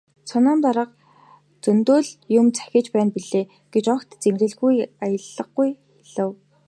[0.29, 1.11] "Соном дарга
[1.65, 2.09] зөндөө л
[2.39, 4.61] юм захиж байна билээ" гэж огт зэмлэсэн
[5.05, 5.69] аялгагүй
[6.07, 6.29] хэлэв.